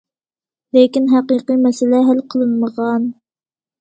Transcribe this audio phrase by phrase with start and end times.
[0.77, 3.07] لېكىن ھەقىقىي مەسىلە ھەل قىلىنمىغان.